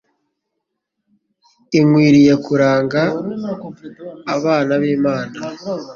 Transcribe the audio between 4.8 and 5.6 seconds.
b’Imana?